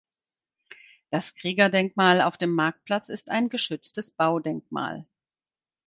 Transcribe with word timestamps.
Das 1.11 1.35
Kriegerdenkmal 1.35 2.23
auf 2.23 2.35
dem 2.35 2.55
Marktplatz 2.55 3.07
ist 3.09 3.29
ein 3.29 3.49
geschütztes 3.49 4.09
Baudenkmal. 4.09 5.05